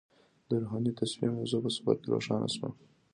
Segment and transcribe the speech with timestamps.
[0.47, 2.69] د روحاني تصفیې موضوع په سفر کې روښانه شوه.